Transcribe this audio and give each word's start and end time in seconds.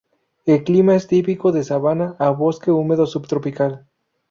El 0.47 0.63
clima 0.63 0.95
es 0.95 1.05
típico 1.05 1.51
de 1.51 1.63
sabana 1.63 2.15
a 2.17 2.31
bosque 2.31 2.71
húmedo 2.71 3.05
subtropical. 3.05 3.85